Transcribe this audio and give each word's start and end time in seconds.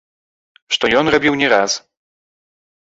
Што 0.77 0.85
ён 1.01 1.05
рабіў 1.17 1.33
не 1.43 1.47
раз. 1.55 1.71